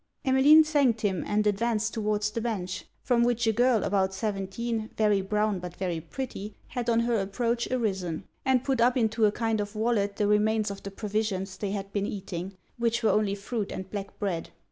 [0.27, 5.21] _'Emmeline thanked him, and advanced towards the bench; from which a girl about seventeen, very
[5.21, 9.61] brown but very pretty, had on her approach arisen, and put up into a kind
[9.61, 13.71] of wallet the remains of the provisions they had been eating, which were only fruit
[13.71, 14.49] and black bread.